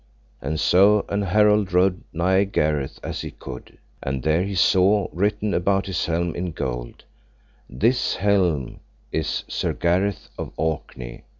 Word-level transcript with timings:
And 0.41 0.59
so 0.59 1.05
an 1.09 1.21
herald 1.21 1.73
rode 1.73 2.03
nigh 2.11 2.43
Gareth 2.45 2.99
as 3.03 3.21
he 3.21 3.29
could; 3.29 3.77
and 4.01 4.23
there 4.23 4.41
he 4.41 4.55
saw 4.55 5.07
written 5.13 5.53
about 5.53 5.85
his 5.85 6.07
helm 6.07 6.33
in 6.33 6.53
gold, 6.53 7.03
This 7.69 8.15
helm 8.15 8.79
is 9.11 9.43
Sir 9.47 9.73
Gareth 9.73 10.29
of 10.39 10.53
Orkney. 10.57 11.25